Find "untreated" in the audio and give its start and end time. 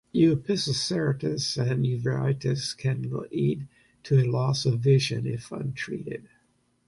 5.51-6.23